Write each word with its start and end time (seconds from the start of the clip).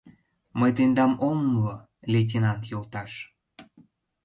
Мый 0.59 0.71
тендам 0.77 1.11
ом 1.27 1.37
умыло, 1.47 1.75
лейтенант 2.13 2.61
йолташ! 2.71 3.11